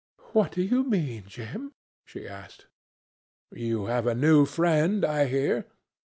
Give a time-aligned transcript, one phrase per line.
[0.33, 2.65] "What do you mean, Jim?" she asked.
[3.51, 5.67] "You have a new friend, I hear.